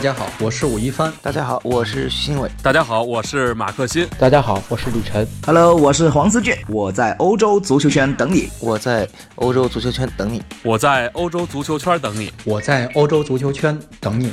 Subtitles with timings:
[0.00, 1.12] 大家好，我是武一帆。
[1.20, 2.50] 大家好，我是徐新伟。
[2.62, 4.08] 大家好，我是马克新。
[4.18, 5.28] 大家好，我是李晨。
[5.44, 6.56] Hello，我是黄思俊。
[6.68, 8.48] 我在欧洲足球圈等你。
[8.62, 10.42] 我在欧洲足球圈等你。
[10.62, 12.32] 我在欧洲足球圈等你。
[12.46, 14.32] 我在欧洲足球圈等你。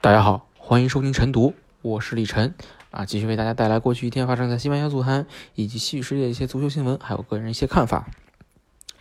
[0.00, 2.52] 大家好，欢迎收听晨读，我是李晨
[2.90, 5.24] 啊，继续为大家带来过去一天发生在西班牙足坛
[5.54, 8.04] 以及西语世界的一些足球新闻，还有个人一些看法。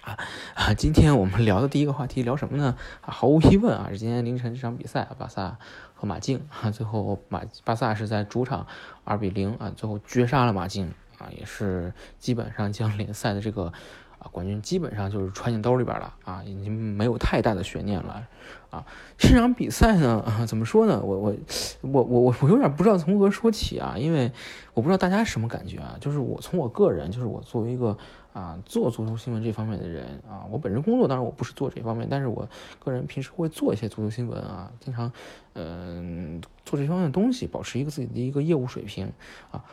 [0.04, 0.20] 啊
[0.54, 0.74] 啊！
[0.74, 2.76] 今天我们聊的第一个话题聊什么呢？
[3.02, 5.58] 毫无疑问啊，是今天凌晨这场比赛啊，巴萨
[5.94, 8.68] 和马竞啊，最后马巴萨是在主场
[9.06, 13.72] 二比零啊，最后绝杀了马竞啊，也是基本上将联赛的这个
[14.20, 18.28] 啊冠军基本上就是揣进兜里边了啊，已经没有太大的悬念了
[18.74, 18.86] 啊。
[19.18, 21.02] 这场比赛呢，啊，怎么说呢？
[21.04, 21.36] 我我
[21.82, 24.32] 我我我我有点不知道从何说起啊，因为
[24.74, 27.98] 我不知道大家什么感觉啊，就是我从我个人，就是我作为一个。
[28.34, 32.50] 啊，做足球新闻这方面的人啊，我本身工作当然我不是做这方面，但是我
[32.84, 35.12] 个人平时会做一些足球新闻啊，经常
[35.54, 39.08] 嗯做这方面的东西，保持一个自己的一个业务水平
[39.52, 39.64] 啊。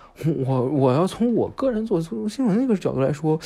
[0.45, 3.41] 我我要从我个人做足球新闻那个角度来说，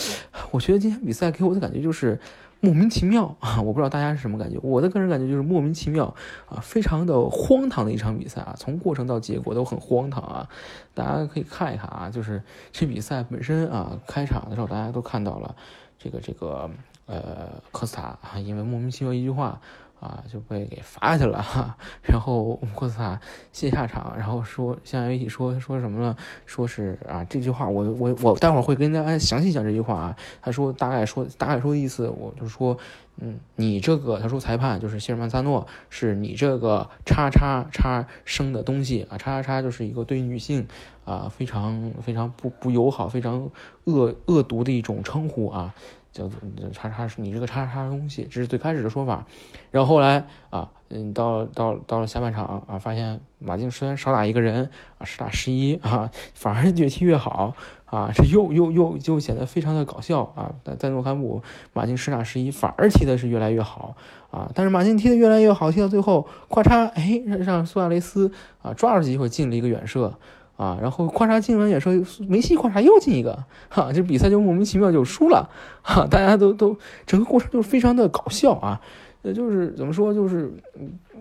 [0.51, 2.19] 我觉得今天比赛给我的感觉就是。
[2.65, 3.61] 莫名其妙啊！
[3.63, 6.15] 我不知道大家是什么感觉，我的个人感觉就是莫名其妙
[6.49, 10.49] 啊，非常的荒唐的一场比赛啊，从过程到结果都很荒唐啊。
[10.95, 12.43] 大家可以看一看啊，就是
[12.73, 15.55] 这比赛本身啊，开场的时候大家都看到了
[15.99, 16.71] 这个这个
[17.07, 19.61] 呃科斯塔啊，因为莫名其妙一句话。
[20.05, 21.75] 啊，就被给罚下去了哈。
[22.03, 23.19] 然后库斯塔
[23.53, 26.15] 先下场，然后说向一起说说什么呢？
[26.45, 30.17] 说是啊，这句话我我我待会儿会跟大家详细讲这句话啊。
[30.43, 32.77] 他说大概说大概说的意思，我就说，
[33.17, 40.69] 嗯，你这个他说裁判就是希尔曼萨诺，是你这个叉叉叉生的东西啊，叉叉叉就是一个对女性
[41.07, 43.51] 啊非常非常不不友好、非常
[43.85, 45.75] 恶恶毒的一种称呼啊。
[46.15, 46.39] 叫做
[46.73, 49.27] 叉叉你这个叉叉东西，这是最开始的说法，
[49.73, 61.43] 然后后来啊，嗯，到到到了下半场啊，发现马竞虽然少打一个人啊，十打十一啊，反而越踢越好啊，这又又又就显得非常的搞笑啊，在在诺坎普，
[61.73, 63.97] 马竞十打十一，反而踢的是越来越好
[64.31, 68.31] 啊，但是马竞踢的越来越好，踢到最后，咔嚓，哎，让苏亚雷斯
[68.63, 70.17] 啊抓住机会进了一个远射。
[70.57, 71.93] 啊，然后夸嚓进完也说
[72.29, 75.49] 梅西夸嚓又进一个，哈，这比赛就莫名其妙就输了，
[75.83, 76.77] 哈，大家都都
[77.07, 78.81] 整个过程就是非常的搞笑啊，
[79.25, 80.53] 呃，就是怎么说，就是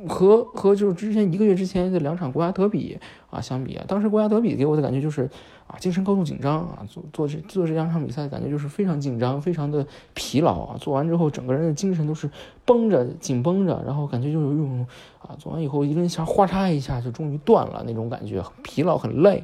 [0.08, 3.00] 和和就是之前一个月之前的两场国家德比
[3.32, 5.28] 啊相比啊，当时国家德比给我的感觉就是。
[5.66, 10.78] 啊，精神高度紧张啊，做做这做这两场比赛，感觉就是非常紧张，非常的疲劳啊。
[10.78, 12.30] 做完之后，整个人的精神都是
[12.66, 14.86] 绷着、紧绷着，然后感觉就有一种
[15.22, 19.42] 啊，做完以后一根弦哗嚓一下就终于断了那种感觉，疲劳、很累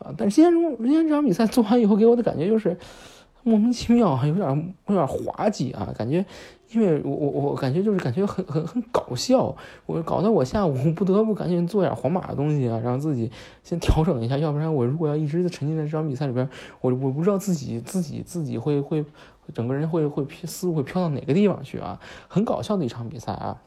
[0.00, 0.12] 啊。
[0.18, 2.76] 但是今天中今天这场比赛做完以后，给我的感觉就是
[3.42, 6.24] 莫名其妙，还有点有点滑稽啊，感觉。
[6.72, 9.52] 因为我我我感觉就是感觉很很很搞笑，
[9.86, 13.28] 我搞得我下午不得不赶紧做点皇马的东西啊，让自己
[13.64, 16.48] 先调整一下，要不然我如果要一直沉浸在这场比赛里边，
[16.80, 19.04] 我我不知道自己自己自己会会
[19.52, 21.98] 整个人会会思路会飘到哪个地方去啊，
[22.28, 23.60] 很搞笑的一场比赛啊。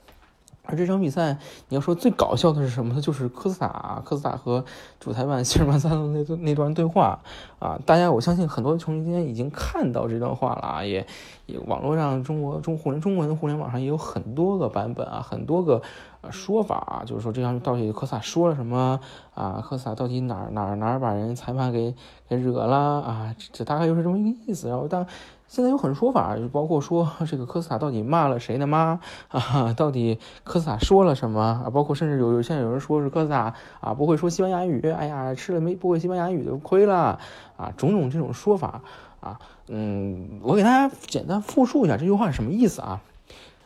[0.66, 1.38] 而这场比赛，
[1.68, 3.02] 你要说最搞笑的是什么呢？
[3.02, 4.64] 就是科斯塔，科斯塔和
[4.98, 7.20] 主裁判 希尔曼萨诺那那段对话
[7.60, 7.78] 啊！
[7.86, 11.06] 大家我相信很多球迷今天已经看到这段话了啊，也
[11.48, 15.82] 也网络上中国中互联中文的互联网上也有很多个版本啊，很多个
[16.22, 19.02] 呃说法啊，就是说这场到底科斯塔说了什么
[19.34, 19.62] 啊？
[19.62, 21.94] 科斯塔到底哪哪哪把人裁判给
[22.30, 23.36] 给惹了啊？
[23.52, 24.70] 这大概就是这么一个意思。
[24.70, 25.06] 然后当
[25.48, 29.00] 现在有很多说法，就包括说这个科斯塔到底骂了谁的妈
[29.30, 29.74] 啊？
[29.78, 31.70] 到底科斯塔说了什么啊？
[31.70, 37.20] 包括甚至有有现在有人说是科斯塔啊不会说西班牙语，哎呀吃了没不会西班牙语就亏了
[37.56, 38.82] 啊，种种这种说法
[39.20, 43.02] 啊，嗯，我给大家简单复述一下这句话什么意思啊？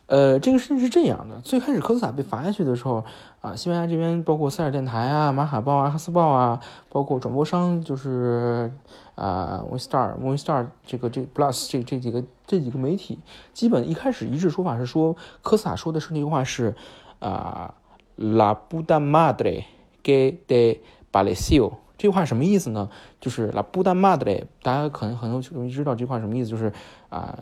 [0.07, 3.05] 呃，这个事情是这样的，最开始科斯塔被罚下去的时候
[3.39, 6.59] 啊，西班牙这边包括塞尔电台啊、马卡报啊、哈斯报啊，
[6.89, 8.71] 包括转播商就是。
[9.17, 13.17] 啊，Movistar、Movistar 这个这 Plus 这这几个这几个媒体，
[13.51, 16.75] 基本一开始一致说法是说，科斯塔说的是那句话是，
[17.17, 17.73] 啊
[18.17, 19.63] ，La puta madre
[20.03, 20.81] que de
[21.11, 22.89] Balecio，这句话什么意思呢？
[23.19, 26.71] 就是 La puta madre，大家可能很多容易知道这句话什么意思，就是
[27.09, 27.39] 啊，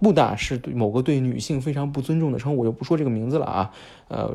[0.00, 3.70] 布达是对某个对女性非常不尊重的称呼，我就不说这个名字了啊，
[4.08, 4.34] 呃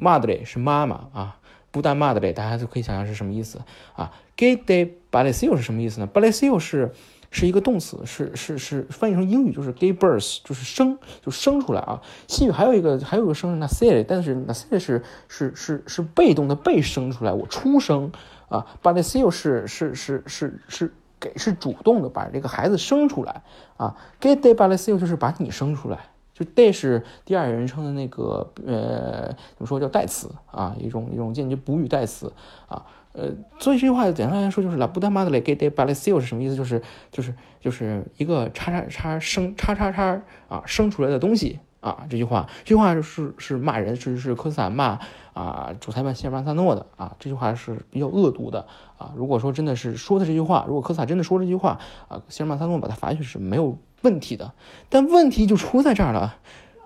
[0.00, 1.38] ，madre 是妈妈啊。
[1.70, 3.58] 不但骂的嘞，大家就可以想象是什么意思
[3.94, 6.92] 啊？Gay de balecio 是什么意思呢？balecio 是
[7.30, 12.02] 是一个动词，是是是翻译成英语就是 gay birth，就是生就生出来啊。
[12.28, 18.12] 西语还有一个还有一个生是 nascere，但是 nascere 是是是是被动的被生出来，我出生
[18.52, 18.66] 啊。
[18.82, 23.42] b a l e s i o 是是是是是给是主动的把这个孩子生出来
[23.76, 23.96] 啊。
[24.20, 25.98] ，get de b a l e s i o 就是把你生出来。
[26.34, 32.32] 就 they 是第二人称的那个呃怎么说叫代词啊，一种一种间接补语代词
[32.68, 32.86] 啊。
[33.12, 33.28] 呃，
[33.58, 36.56] 所以这句话简单来说就是 la puta madre que te parió 是什么意思？
[36.56, 42.06] 就是就是就是一个叉叉叉生叉叉叉啊生出来的东西啊。
[42.08, 44.98] 这句话这句话是是骂人，是是科斯塔骂
[45.34, 47.14] 啊主裁判希尔曼萨诺的啊。
[47.18, 49.12] 这句话是比较恶毒的啊。
[49.14, 54.50] 如果说真的是说的这句话，如果科斯塔真的说这句话啊，希尔曼萨诺把他罚下去是没有问题的。
[54.88, 56.36] 但问题就出在这儿了，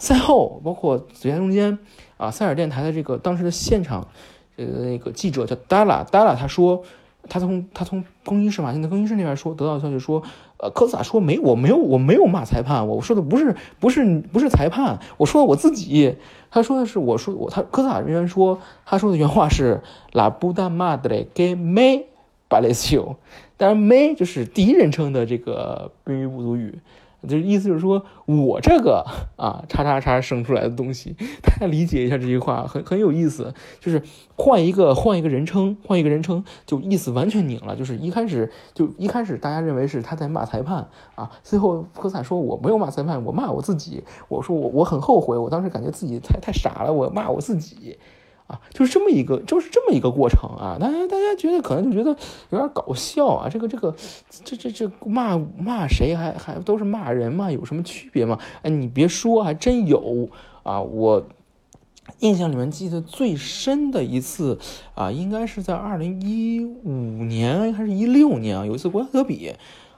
[0.00, 1.78] 赛后包括比赛中间
[2.16, 4.08] 啊，塞尔电台的这个当时的现场。
[4.58, 6.82] 呃，那个记者叫 Dala，Dala 他说，
[7.28, 10.22] 他从他从更衣室嘛，现在更衣室那边说得到消息说，
[10.58, 16.16] 呃，科斯塔说没，我没有，我没有骂裁判，我说的不是不是不是裁判，我说我自己，
[16.50, 19.82] 他说的是我说我他科斯塔人员说他说的原话是
[20.12, 22.04] La puta madre que me
[22.48, 23.16] parió，
[23.56, 26.78] 当然 me 就是第一人称的这个宾语补足语。
[27.26, 29.04] 就意思就是说我这个
[29.36, 33.52] 啊叉叉叉生出来的东西，大家理解一下这句话很很有意思。
[33.80, 34.02] 就是
[34.36, 37.74] 换一个换一个人称，换一个人称，就意思完全拧了。
[37.76, 44.04] 就是一开始就一开始大家认为是他在骂裁判啊，最后科萨说我没有骂裁判，我骂我自己。
[44.28, 47.98] 我说我我很后悔，我当时感觉自己太太傻了，我骂我自己。
[48.46, 50.76] 啊，就是这么一个，就是这么一个过程啊！
[50.80, 52.16] 大家大家觉得可能就觉得
[52.50, 53.94] 有点搞笑啊，这个这个，
[54.44, 58.38] 这这这骂骂谁还还都是骂人嘛，有什么区别吗？
[58.62, 60.28] 哎，你别说，还真有
[60.62, 60.80] 啊！
[60.80, 61.26] 我
[62.20, 64.56] 印象里面记得最深的一次
[64.94, 69.52] 啊，应该是在二零一五年还是一六年啊，有一次国家德比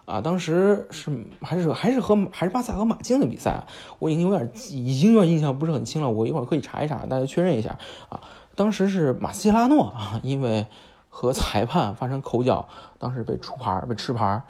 [0.08, 1.10] 啊，当时是
[1.43, 3.66] 还是还是和还是巴萨和马竞的比赛，
[3.99, 7.78] 我已经有点已经有点印象不是很清了，我一会儿可以查一查，大家确认一下
[8.08, 8.22] 啊。
[8.56, 10.66] 当时是马斯切拉诺啊，因为
[11.10, 12.66] 和裁判发生口角，
[12.99, 14.43] 当时被出牌被吃牌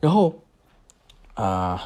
[0.00, 0.34] 然后
[1.32, 1.82] 啊。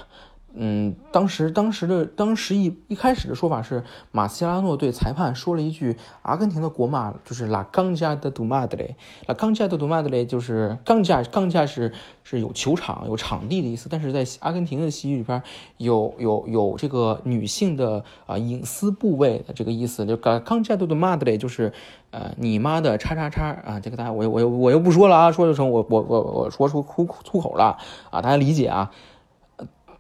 [0.53, 11.93] 嗯，当时当时的当时一一开始的说法是，马西拉诺对裁判说了一句阿根廷的国骂，就是拉冈加的杜马德雷，拉冈加的杜马德雷就是冈加冈加是
[12.25, 15.41] 是有球场有场地的意思，但是在阿根廷的西语里边
[15.77, 21.73] 有有有这个女性的啊隐私部位的这个意思，就冈冈加的杜马德雷就是
[22.11, 27.79] 呃你妈的叉叉叉啊，这个大家我我我又不说了啊，说就成我我我我说出粗粗口了
[28.11, 28.91] 啊，大家理解啊。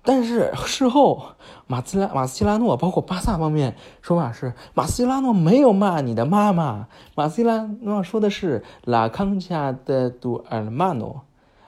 [0.03, 1.33] 但是事后，
[1.67, 11.23] 马斯拉马斯切拉诺包括巴萨方面说法是，马斯切拉诺没有骂你的妈妈，马斯切拉诺说的是拉康加的杜尔曼诺，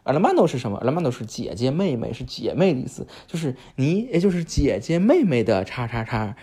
[0.05, 0.79] 尔曼诺是什么？
[0.79, 6.35] 尔曼诺是姐姐妹妹，是姐妹的意思，就是你，也就是姐姐妹妹的叉叉叉。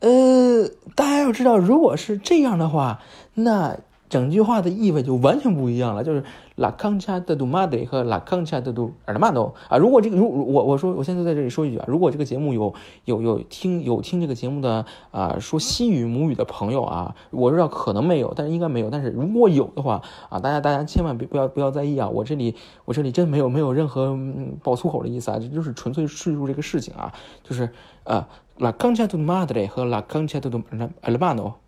[0.00, 3.00] 呃，大家要知道，如果是这样的话，
[3.34, 3.78] 那。
[4.14, 6.22] 整句话的意味就完全不一样了，就是
[6.56, 9.76] la concha de tu madre 和 la concha de tu hermano 啊。
[9.76, 12.72] 如果这个，如我我说，我现在在这里说一句啊，如果这个节目有
[13.06, 18.88] 有有听有听这个节目的啊，说西语母语的朋友啊，我知道可能没有，但是应该没有。
[18.88, 24.16] 但是如果有的话啊，大家大家千万别不要不要在意啊，我这里我这里真没有没有任何
[24.62, 27.12] 爆粗口的意思啊，这就是纯粹叙述这个事情啊，
[27.42, 27.68] 就是
[28.04, 28.24] 呃
[28.58, 30.62] la concha de tu madre 和 la concha de tu
[31.02, 31.63] hermano。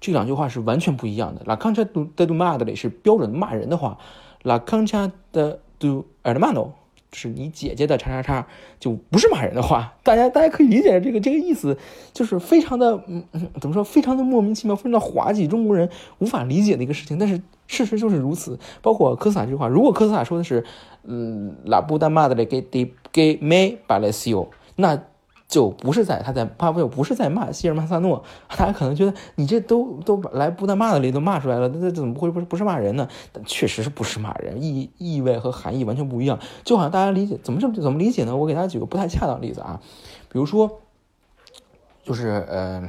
[0.00, 1.42] 这两句话是完全不一样的。
[1.44, 3.98] La concha de tu madre 是标准骂人的话
[4.42, 6.70] ，La concha de tu hermano
[7.12, 8.46] 是你姐姐的叉叉叉，
[8.78, 9.94] 就不是骂人的话。
[10.02, 11.76] 大家大家可以理解这个这个意思，
[12.12, 13.24] 就是非常的嗯
[13.60, 17.18] 怎么说，非常的莫名其妙，非常的滑稽，中国人无法理解的一个事情。
[17.18, 18.58] 但是事实就是如此。
[18.80, 20.64] 包括科斯塔这句话，如果科斯塔说的是
[21.04, 25.02] 嗯 La puta madre que te que me parió，那。
[25.48, 28.22] 就不是在他在巴布，不是在骂希尔曼萨诺，
[28.56, 33.08] 大家可能觉得你这都都来布达骂的里都骂出来了，那怎么会不是不是骂人呢？
[33.32, 36.38] 但确实是不是骂人，意意味和含义完全不一样。
[36.64, 38.36] 就好像大家理解怎么这么怎么理解呢？
[38.36, 39.80] 我给大家举个不太恰当的例子啊，
[40.30, 40.80] 比如说，
[42.04, 42.88] 就是呃。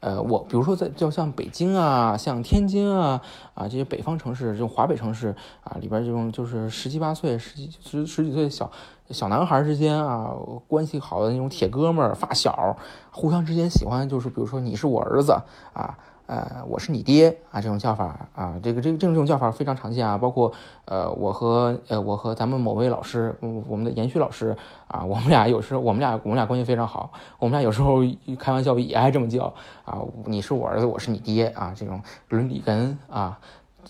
[0.00, 3.20] 呃，我比如说在就像北京啊，像天津啊，
[3.54, 8.70] 啊这些北方城市，这种华北城市啊，里边这种就是十七八岁、十几十十几岁小
[9.10, 10.32] 小男孩之间啊，
[10.66, 12.76] 关系好的那种铁哥们儿、发小，
[13.10, 15.32] 互相之间喜欢就是，比如说你是我儿子
[15.72, 15.98] 啊。
[16.28, 20.52] 呃，我是你爹啊，这种叫法啊，这个这个这种叫法非常常见啊，包括
[20.84, 23.34] 呃，我和呃我和咱们某位老师，
[23.66, 24.54] 我们的延续老师
[24.88, 28.00] 啊，我们俩有时候我们俩我们俩关系非常好，我们俩有时候
[28.38, 29.54] 开玩笑也爱这么叫
[29.86, 33.40] 啊，你是我儿子，我是你爹啊，这种伦理跟啊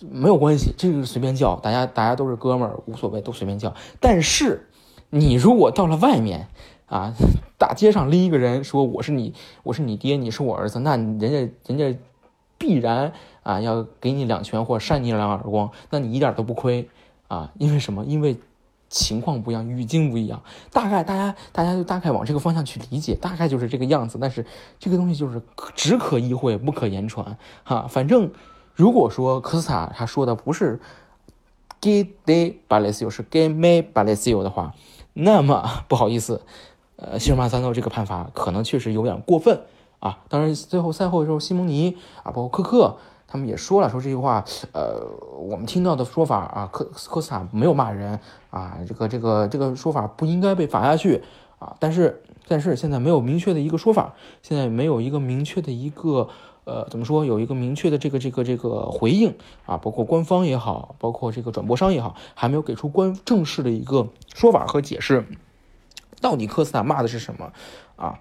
[0.09, 3.75] 没有关系，这个随便叫，大家大家都是哥们儿，无所谓，都随便叫。
[3.99, 4.69] 但是
[5.11, 6.47] 你如果到了外面
[6.87, 7.13] 啊，
[7.59, 11.99] 大街上拎一个人说我是你，我是你爹，你是我儿子，那人家人家。
[12.59, 13.13] 必然
[13.43, 16.89] 啊，要给你两拳或扇你两耳光，那你一点都不亏
[17.29, 17.53] 啊！
[17.57, 18.05] 因为什么？
[18.05, 18.37] 因为
[18.91, 24.19] 情况不一样，语境不一样，大概大家大家就大概往这个方向去理解，大概就是这个样子。
[24.21, 24.45] 但是
[24.79, 25.41] 这个东西就是
[25.75, 27.87] 只可意会不可言传哈。
[27.89, 28.31] 反正
[28.75, 30.81] 如果说科斯塔他说的不是
[31.81, 34.75] “ge de balesio” 是 “ge me balesio” 的话，
[35.13, 36.43] 那么不好意思，
[36.97, 39.61] 呃，希尔曼三诺这个判罚可能确实有点过分
[40.01, 40.19] 啊。
[40.29, 42.97] 当然，最后赛后的时候，西蒙尼啊，包括科克。
[43.31, 45.07] 他们也说了，说这句话，呃，
[45.39, 51.23] 我们听到的说法啊，科科斯塔没有骂人啊，这个这个这个说法不应该被罚下去
[51.59, 51.77] 啊。
[51.79, 56.27] 但是但是现在没有明确的一个说法，现在没有一个明确的一个
[56.65, 59.37] 呃，怎么说，有一个明确的这个这个这个回应
[59.67, 65.27] 啊，包括官方也好，包括这个转播商也好，还没有给出官正式的一个说法和解释，
[66.23, 67.53] 到底科斯塔骂的是什么
[67.97, 68.19] 啊？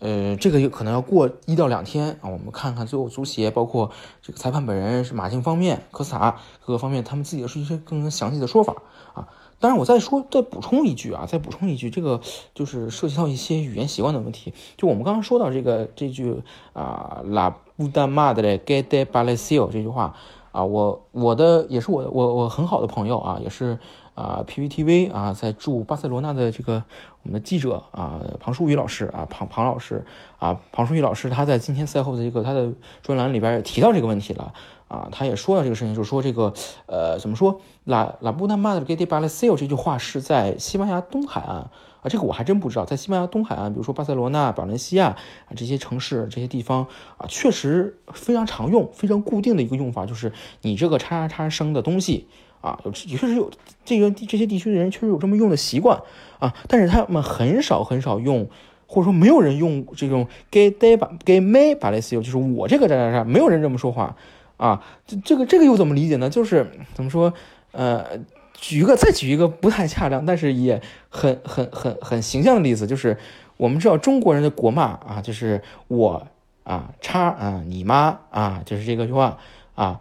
[0.00, 3.90] 呃，这个有可能要过一到两天啊，我们看看最后足协包括
[4.22, 8.74] 这个裁判本人是马竞方面、科斯塔各个方面，他们自己是一些更详细的说法
[9.14, 9.28] 啊。
[9.58, 12.18] 当然，我再说再补充一句啊，再补充一句，这个
[12.54, 14.54] 就是涉及到一些语言习惯的问题。
[14.78, 16.42] 就我们刚刚说到这个这句
[16.72, 20.14] 啊，la puta madre que te parió 这句话
[20.50, 23.78] 啊，我我的也是我我我很好的朋友啊，也是。
[24.20, 26.84] 啊，PPTV 啊，在驻巴塞罗那的这个
[27.22, 30.04] 我们的记者啊，庞淑宇老师啊，庞庞老师
[30.38, 32.70] 啊，庞淑宇老师他在今天赛后的这个他的
[33.02, 34.52] 专栏里边也提到这个问题了
[34.88, 36.52] 啊，他也说了这个事情，就是说这个
[36.84, 46.86] 呃，怎么说拉拉布纳马的 Gete Balesio 这句话是在西班牙东海岸啊，这个我还真不知道，在西班牙东海岸，比如说巴塞罗那、保伦西亚啊这些城市这些地方
[47.16, 52.28] 啊，确实非常常用、非常固定的一个用法，就是你这个叉叉叉声的东西。
[52.60, 53.50] 啊，有确实有
[53.84, 55.98] 这个这些地区的人确实有这么用的习惯
[56.38, 58.48] 啊，但是他们很少很少用，
[58.86, 64.14] 或者说没有人用这种 “gay day” 把 “gay may” 把类似就是我这个啥啥啥，没有人这么说话
[64.58, 64.84] 啊。
[65.06, 66.28] 这这个这个又怎么理解呢？
[66.28, 67.32] 就是怎么说？
[67.72, 68.04] 呃，
[68.52, 73.16] 举一个再举一个不太恰当，但是也很很很很形象的例子，就是
[73.56, 76.26] 我们知道中国人的国骂啊，就是我
[76.64, 79.38] 啊叉啊你妈啊，就是这个句话
[79.74, 80.00] 啊，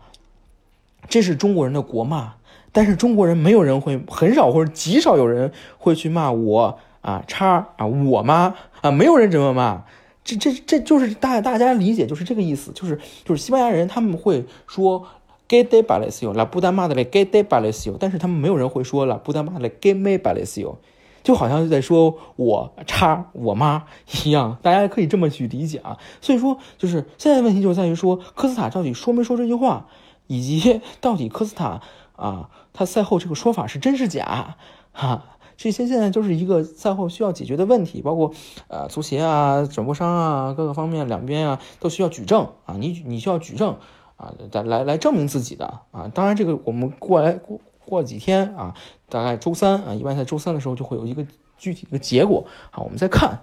[1.08, 2.34] 这是中国人的国骂。
[2.72, 9.84] 但是中国人没有人会很少或者极少有人会去骂我啊叉啊我妈啊没有人这么骂，
[10.24, 15.08] 这这这就是大大家理解就是这个意思，就是就是西班牙人他们会说
[15.48, 20.76] get de balesio la puta madre get de balesio，但是他们没有人会说 la puta madre get me balesio，
[21.24, 23.86] 就好像是在说我叉我妈
[24.24, 25.98] 一样，大家可以这么去理解啊。
[26.22, 29.88] 所以说就是现在问题就在于说科斯塔到底说没说这句话，
[30.28, 31.82] 以及到底科斯塔。
[32.20, 34.58] 啊，他赛后这个说法是真是假？
[34.92, 35.24] 哈，
[35.56, 38.34] 这些现在都是一个赛后需要解决的问题，包括
[38.68, 43.78] 呃足协啊、转播商啊各个方面两边啊都需要举证啊，你你需要举证
[44.18, 46.10] 啊，来来证明自己的啊。
[46.14, 48.74] 当然这个我们过来过过几天啊，
[49.10, 51.26] 大概周三啊，一般在周三的时候就会有一个
[51.58, 53.40] 具体的结果啊，我们再看。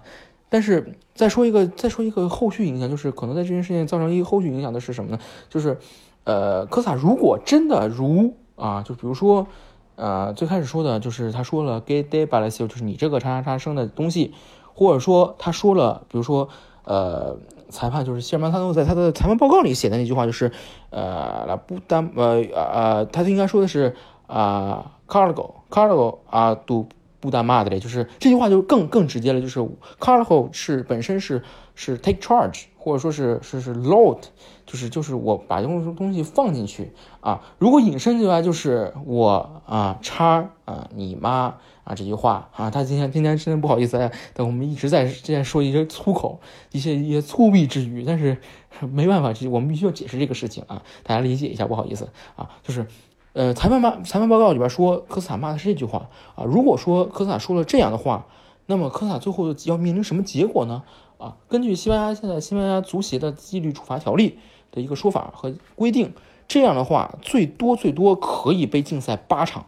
[0.49, 5.19] 但是再说一个再说一个后续影响，就是可能在这件事情造成一个后续影响的是什么呢？
[5.49, 5.77] 就是
[6.23, 9.47] 呃科萨如果真的如啊，就比如说，
[9.95, 14.33] 呃，最开始说的就是他说了 “gay day balesio”，就是你这个叉叉叉生的东西，
[14.73, 16.49] 或者说他说了，比如说，
[16.83, 17.37] 呃，
[17.69, 20.51] 裁判就是希尔曼萨诺在他的裁判报告里写的那句话就是，
[20.89, 23.95] 呃，拉布丹，呃呃，他应该说的是
[24.25, 26.87] 啊，cargo，cargo 啊，do
[27.19, 29.59] 布丹马的嘞，就是这句话就更更直接了，就是
[29.99, 31.43] cargo 是本身是
[31.77, 34.23] 是 take charge，或者说是是是 load。
[34.65, 36.91] 就是就是我把东东西放进去
[37.21, 41.55] 啊，如果引申起来就是我啊叉啊你妈
[41.85, 46.41] 啊这句话啊，他今天今天真的不好意思，但我们一直在之前说一些粗口，
[46.73, 48.35] 一些一些粗鄙之语，但是
[48.81, 52.85] 没办法，我们必须要解释这个事情啊，大家理解一下，不好意思啊，就是
[53.31, 58.25] 呃裁判报裁判报告里边说科斯塔骂的是这句话啊，如果说科斯塔说了这样的话，
[58.67, 60.83] 那么科萨最后要面临什么结果呢？
[61.17, 64.37] 啊，根据西班牙现在西班牙足协的纪律处罚条例。
[64.69, 66.13] 的一个说法和规定，
[66.45, 69.67] 这样的话最多最多可以被禁赛八场，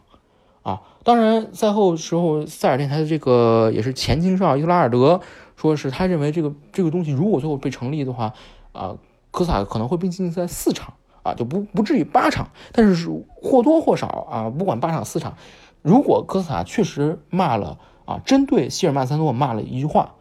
[0.61, 5.21] 啊，当然赛后时候塞尔电台的这个也是前青少伊拉尔德
[5.55, 8.33] 说是他认为这个这个东西如果最后被成立的话，
[8.73, 8.97] 啊，
[9.31, 13.09] 科萨可能会被禁赛四场，啊，就不不至于八场，但是是
[13.41, 15.37] 或多或少啊，不管八场四场，
[15.81, 20.15] 如果科萨确实骂了啊，针对希尔曼三诺骂了一句话，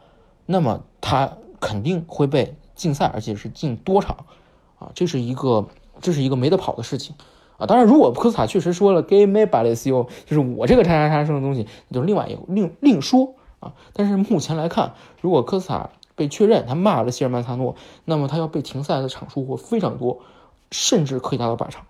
[0.45, 4.27] 那么他肯定会被禁赛，而且是禁多场。
[4.79, 5.67] 啊，这是一个，
[6.01, 7.17] 这是一个没得跑的事情，
[7.57, 13.73] 啊，当然，如果科斯塔确实说了 “gay me balesio”，就是我这个叉叉叉生的东西，就是另外一另另说啊。
[13.93, 20.21] 但是目前来看，如果科斯塔被确认他骂了希尔曼萨诺，那么他要被停赛的场数会非常多，
[20.71, 21.87] 甚至可以达到八场。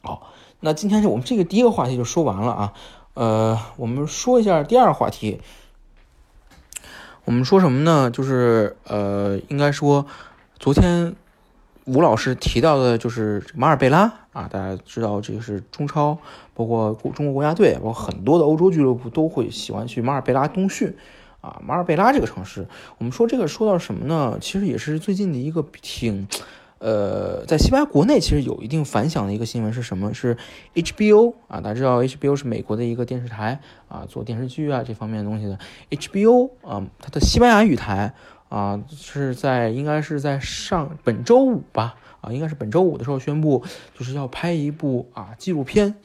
[0.00, 0.28] 好，
[0.60, 2.72] 那今天是我们这个第一个话题就说完了啊。
[3.18, 5.40] 呃，我们说一下第二个话题。
[7.24, 8.08] 我们说什么呢？
[8.12, 10.06] 就是呃，应该说，
[10.60, 11.16] 昨天
[11.86, 16.16] 吴老师提到的，就是马尔贝拉啊，大家知道这个是中超，
[16.54, 20.96] 包括中国国家队，包括很多的欧洲俱乐部都会喜欢去马尔贝拉冬训
[21.40, 21.60] 啊。
[21.66, 24.38] 马尔贝拉这个城市，我们说这个说到什么呢？
[24.40, 26.28] 其实也是最近的一个挺。
[26.78, 30.14] 呃，在西班牙国内其实有一定反响的一个新闻是什么？
[30.14, 30.36] 是
[30.74, 35.58] HBO 啊，大家知道 HBO 是美国的一个电视台啊，做电视剧啊这方面的东西的
[35.90, 38.14] HBO 啊，它的西班牙语台
[38.48, 43.64] 啊是在应该是在上本周五吧啊，应该是本周五的时候宣布，
[43.98, 45.96] 就是要拍一部啊纪录片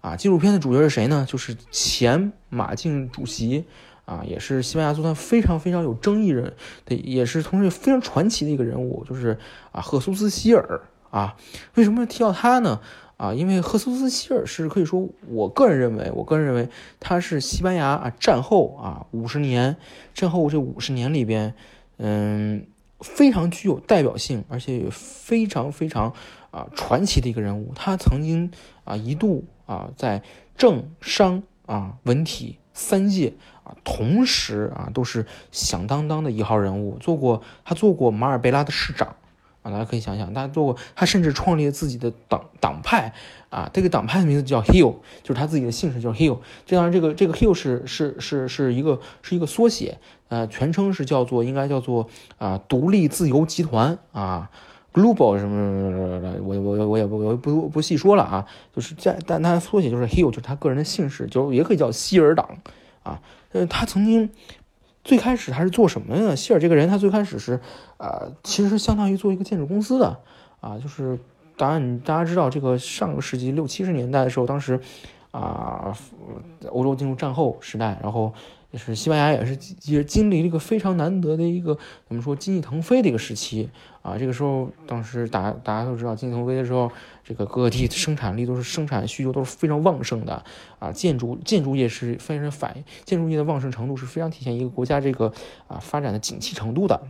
[0.00, 1.24] 啊，纪录片的主角是谁呢？
[1.28, 3.64] 就是前马竞主席。
[4.06, 6.54] 啊，也是西班牙足坛非常非常有争议人
[6.86, 9.36] 的，也是同时非常传奇的一个人物，就是
[9.72, 11.36] 啊，赫苏斯希尔啊。
[11.74, 12.80] 为什么要提到他呢？
[13.16, 16.68] 啊，因为赫苏斯希尔是可以说，我个人认为，我个人认为
[17.00, 19.76] 他是西班牙啊战后啊五十年
[20.14, 21.54] 战后这五十年里边，
[21.96, 22.66] 嗯，
[23.00, 26.12] 非常具有代表性，而且也非常非常
[26.50, 27.72] 啊传奇的一个人物。
[27.74, 28.50] 他曾经
[28.84, 30.22] 啊一度啊在
[30.58, 33.32] 政商啊文体三界。
[33.66, 39.16] 啊，同时啊，都是响当当的一号人物，做过他做过马尔贝拉的市长
[39.62, 43.12] 啊，大家可以想想，他做过，他甚至创立了自己的党党派
[43.50, 46.38] 啊，这个党派的名字叫 Hill，就是他自己的姓氏叫 Hill。
[46.64, 54.48] 这当然，这个这个 Hill 是是是是一个是一个缩写，呃，全称是叫做应该叫做啊独立自由集团啊
[54.96, 62.56] ，Global 什么什么什么的，我我我也不我不不细说了啊，就是在但他缩写就是 Hill，就是他个人的姓氏，就也可以叫希尔党
[63.02, 63.20] 啊。
[63.52, 64.30] 呃，他曾经
[65.04, 66.34] 最开始他是做什么呢？
[66.34, 67.60] 希尔这个人，他最开始是，
[67.98, 70.18] 呃，其实相当于做一个建筑公司的，
[70.60, 71.18] 啊，就是
[71.58, 74.80] 当然大家知道，这个上个世纪六七十年代的时候，当时
[75.38, 75.96] 啊，
[76.70, 78.32] 欧洲进入战后时代，然后
[78.70, 78.78] 也。
[78.78, 79.58] 是西班牙也是
[79.90, 81.76] 也经历了一个非常难得的一个
[82.06, 83.70] 怎么说经济腾飞的一个时期
[84.02, 86.92] 啊，这个时候当时大大家都知道经济腾飞的时候，
[87.24, 90.44] 这个各地生产力都是生产需求都是非常旺盛的
[90.78, 95.32] 啊，建筑建筑业是非常反建筑业的旺盛程度是非常体现一个国家这个
[95.68, 97.00] 啊发展的景气程度的。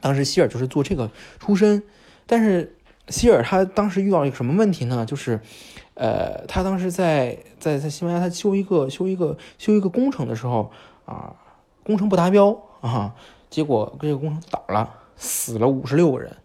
[0.00, 1.82] 当时希尔就是做这个出身，
[2.26, 2.77] 但是
[3.08, 5.04] 希尔他当时遇到了一个什么问题呢？
[5.04, 5.40] 就是。
[6.00, 10.70] 呃，他当时在在在西班牙，他修一个修一个修一个工程的时候
[11.04, 11.34] 啊，
[11.82, 13.12] 工程不达标啊，
[13.50, 16.36] 结果这个工程倒了，死了五十六个人，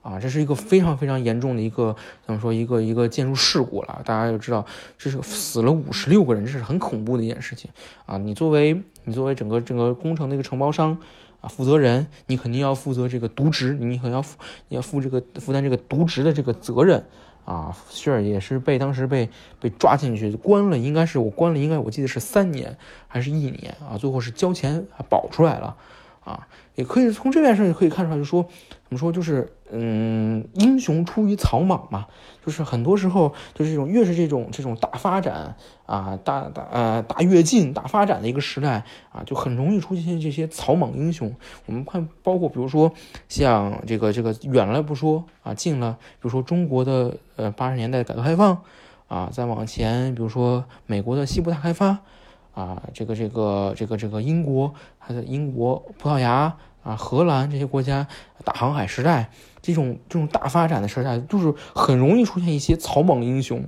[0.00, 4.00] 啊，这是一个非常非常严重的一个怎么说一个一个建筑事故了。
[4.02, 4.64] 大家就知道，
[4.96, 7.70] 这是死了五十六个人，这是很恐怖的一件事情
[8.06, 8.16] 啊。
[8.16, 10.96] 你作为你作为整个整个工程的一个承包商
[11.42, 17.04] 啊，负责人，你肯定要负责这个渎职，你可能要负你要负这个负担这个渎职的这个责任。
[17.44, 19.28] 啊，希尔也是被当时被
[19.58, 22.78] 被抓进去关了，应该是我关了，应该我记得是三年
[23.08, 23.98] 还是一年啊？
[23.98, 25.76] 最后是交钱保出来了，
[26.24, 32.06] 啊，也可以从这件事也可以看出来，就说怎么说，就是嗯，英雄出于草莽嘛。
[32.44, 35.54] 就是很多时候，就是这种越是这种这种大发展
[35.86, 41.32] 啊，大大呃大跃进、大发展的一个时代啊，就很容易出现这些草莽英雄。
[41.66, 42.92] 我们看，包括比如说
[43.28, 48.60] 像这个这个远了不说啊，近了，比如说中国的呃八十年代改革开放
[49.06, 51.98] 啊，再往前，比如说美国的西部大开发
[52.54, 58.06] 啊，这个这个这个这个英国还是英国、葡萄牙啊、荷兰这些国家
[58.44, 59.30] 大航海时代。
[59.64, 63.64] 这种这种大发展的时代，就是很容易出现一些草莽英雄，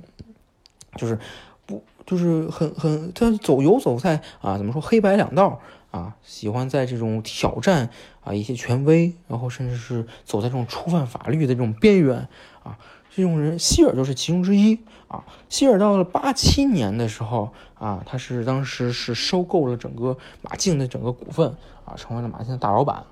[0.97, 1.17] 就是
[1.65, 7.89] 不就是很很他走游走在啊怎么说黑白两道啊，喜欢在这种挑战
[8.25, 12.27] 啊一些权威，然后甚至是走在这种触犯法律的这种边缘
[12.61, 12.77] 啊，
[13.15, 15.23] 这种人希尔就是其中之一啊。
[15.47, 23.05] 希尔到了八七年的时候啊，他是当时是收购了整个马竞的整个股份啊，成为了马竞的大老板。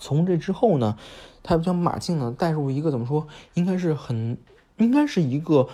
[0.00, 0.96] 从这之后呢？
[1.40, 3.26] 他将马竞呢带入一个怎么说？
[3.54, 4.36] 应该是很，
[4.76, 5.68] 应该是一个，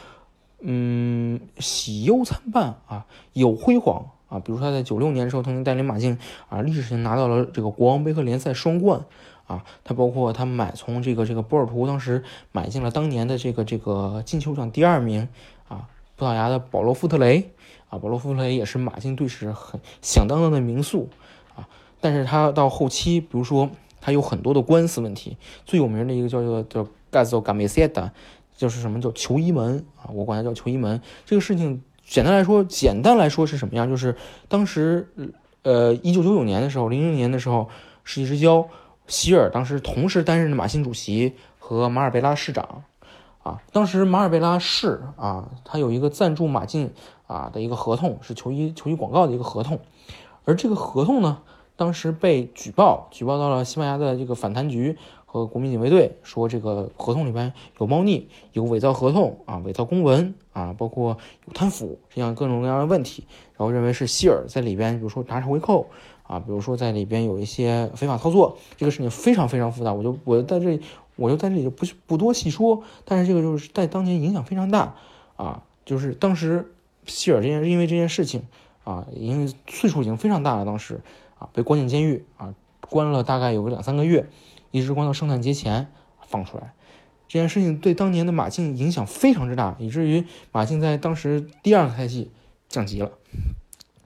[0.60, 4.38] 嗯，喜忧参半啊，有辉煌啊。
[4.38, 6.16] 比如他在九六年的时候，曾经带领马竞
[6.48, 9.04] 啊，历史性拿到了这个国王杯和联赛双冠
[9.46, 9.64] 啊。
[9.84, 15.28] 他包括他买从这个这个波尔图当时买进了当年的这个这个金球奖第二名
[15.68, 17.50] 啊，葡萄牙的保罗·富特雷
[17.88, 21.08] 啊，保罗·富特雷也是马竞队史很响当当的名宿
[21.56, 21.68] 啊。
[22.00, 23.70] 但是他到后期，比如说。
[24.06, 28.10] 他有很多的官司问题，最有名的一个叫做叫 Gazo Gamiseta，
[28.54, 31.00] 就是什么叫球衣门啊，我管它叫球衣门。
[31.24, 33.88] 这个事情简单来说，简单来说是什么样？
[33.88, 34.14] 就是
[34.46, 35.08] 当时
[35.62, 37.70] 呃，一九九九年的时候，零零年的时候，
[38.04, 38.68] 世纪之交，
[39.06, 42.84] 希尔当时同时担任马竞主席和马尔贝拉市长。
[43.42, 46.94] 啊，当时马尔贝拉市啊，他有一个赞助马竞
[47.26, 49.80] 啊的一个合同，是球衣球衣广告的一个合同，
[50.46, 51.42] 而这个合同呢，
[51.76, 63.26] 当时被举报，举报到了西班牙的这个反贪局和国民警卫队，说这个合同里边有猫腻，有伪造合同啊，伪造公文啊，包括有贪腐这样各种各样的问题，
[63.58, 65.90] 然后认为是希尔在里边，比如说拿回扣
[66.24, 70.80] 啊，比如说在里边有一些非法操作，这个事情非常非常复杂，我就我在这里。
[71.16, 74.96] 我就在这里就不不多细说，但是这个就是在当年影响非常大
[75.36, 76.74] 啊，就是当时
[77.06, 78.42] 希尔这件因为这件事情
[78.82, 81.02] 啊，因为岁数已经非常大了，当时
[81.38, 84.28] 啊被关进监狱啊，关了大概有个两三个月，
[84.72, 85.86] 一直关到圣诞节前
[86.26, 86.74] 放出来。
[87.28, 92.32] 这件事情对当年的马竞影响非常之大，以至于马竞在当时第二个赛季
[92.68, 93.12] 降级了，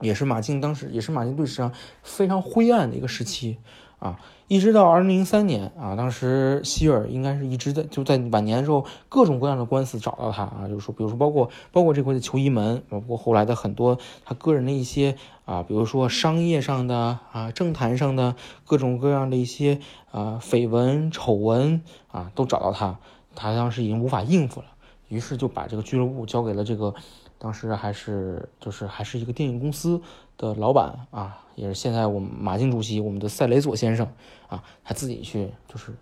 [0.01, 1.71] 也是马竞当时也是马竞队史上
[2.03, 3.57] 非常灰暗的一个时期
[3.99, 4.19] 啊。
[4.47, 18.35] 一直到二零零三年啊，当时希尔应该是一直在就在晚年的时候，各种各样的官司找到他啊，就是说，比如说包括包括这回的球衣门，包括后来的很多他个人的一些啊，比如说商业上的啊，政坛上的
[18.65, 22.97] 各种各样的一些啊绯闻丑闻啊，都找到他，
[23.35, 24.67] 他当时已经无法应付了，
[25.09, 26.95] 于是就把这个俱乐部交给了这个。
[27.41, 30.01] 当时还是就是还是一个电影公司
[30.37, 34.05] 的老板啊，也是现在我们马竞主席我们的塞雷佐先生
[34.49, 35.95] 啊，他自己去就是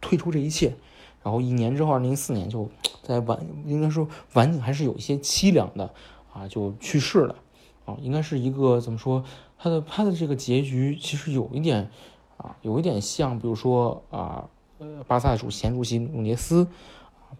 [0.00, 0.74] 退出这一切，
[1.22, 2.70] 然后一年之后，二零一四年就
[3.02, 5.92] 在晚应该说晚景还是有一些凄凉的
[6.32, 7.34] 啊，就去世了
[7.84, 9.22] 啊，应该是一个怎么说
[9.58, 11.90] 他的他的这个结局其实有一点
[12.38, 14.48] 啊，有一点像比如说啊
[14.78, 16.66] 呃巴萨主前主席努涅斯，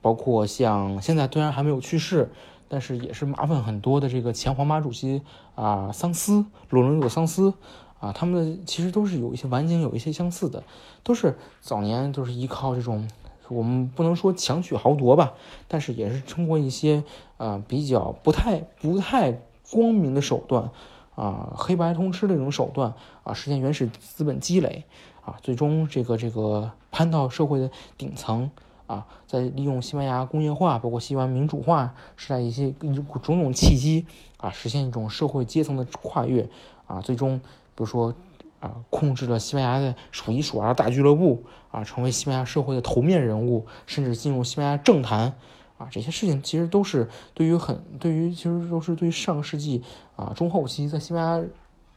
[0.02, 2.30] 包括像现在虽然还没有去世。
[2.68, 5.22] 但是也是麻烦很多的这个前皇马主席
[5.54, 7.54] 啊，桑斯罗伦佐桑斯
[7.98, 10.62] 啊，他们的其实都是有一些晚景有一些相似的，
[11.02, 13.08] 都是早年都是依靠这种
[13.48, 15.32] 我们不能说强取豪夺吧，
[15.66, 17.02] 但是也是通过一些
[17.38, 20.70] 啊比较不太不太光明的手段
[21.14, 24.84] 啊黑白通吃的这种手段啊实现原始资本积累
[25.24, 28.50] 啊，最终这个这个攀到社会的顶层。
[28.88, 34.06] 啊，在利用西班牙工业化，包括西班牙民主化时代一些种种契机
[34.38, 36.48] 啊，实现一种社会阶层的跨越
[36.86, 37.44] 啊，最终比
[37.76, 38.14] 如说
[38.60, 45.34] 啊，控制了西班牙的数一数二的大俱乐部啊，成为西班牙社会的头面人物，甚至进入西班牙政坛
[45.76, 49.84] 啊，这些事情其实都是对于很对于其实都是对于上个世纪
[50.16, 51.46] 啊中后期在西班牙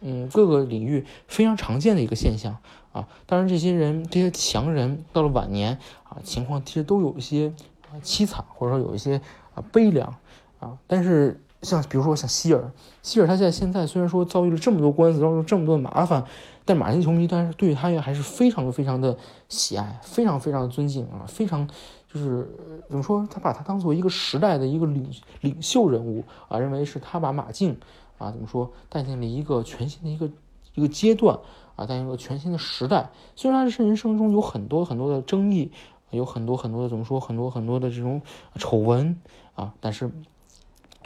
[0.01, 2.58] 嗯各个领域非常常见的一个现象。
[2.91, 7.54] 啊，当然，这些人这些强人到了晚年啊，情况其实都有一些
[7.89, 9.21] 啊凄惨，或者说有一些
[9.56, 10.13] 啊悲凉
[10.60, 10.77] 啊。
[10.88, 16.25] 但是像比如说像希尔，希尔他现在现在虽然说遭遇了这么多官司，遭遇了这么多麻烦，
[16.65, 21.65] 但马竞球迷但是对他也还是非常的非常的喜爱，非常非常的尊敬啊，非常
[22.13, 22.49] 就是
[22.89, 27.77] 怎么说，他把他当做一个时代的一个领领袖人物啊，认为是他把马竞
[28.17, 30.30] 啊怎么说带进了一个全新的一个
[30.73, 31.39] 一个阶段。
[31.82, 35.72] 啊，在一个全新的时代，虽然他是人生中有很多很多的争议，
[36.12, 38.22] 有很多很多的怎么说，很多很多的这种
[38.58, 39.20] 丑闻
[39.56, 40.12] 啊，但是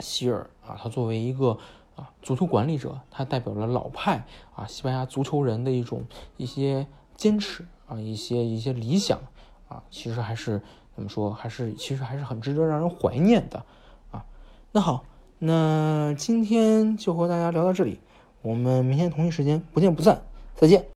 [0.00, 1.56] 希尔啊，他作为一个
[1.94, 6.04] 啊足球管理者，他代表了老派啊西班牙足球人的一种
[6.36, 6.86] 一些
[7.16, 9.18] 坚持啊，一些一些理想
[9.68, 10.60] 啊，其实还是
[10.94, 13.64] 怎么说，还是其实还是很值得让人怀念的
[14.10, 14.26] 啊。
[14.72, 15.04] 那好，
[15.38, 17.98] 那今天就和大家聊到这里，
[18.42, 20.20] 我们明天同一时间不见不散。
[20.56, 20.82] 再见。